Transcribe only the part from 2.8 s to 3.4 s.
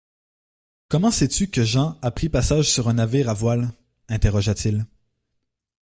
un navire à